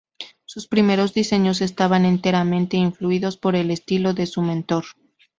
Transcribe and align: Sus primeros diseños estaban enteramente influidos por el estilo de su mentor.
Sus 0.45 0.65
primeros 0.67 1.13
diseños 1.13 1.61
estaban 1.61 2.05
enteramente 2.05 2.75
influidos 2.75 3.37
por 3.37 3.55
el 3.55 3.69
estilo 3.69 4.15
de 4.15 4.25
su 4.25 4.41
mentor. 4.41 4.85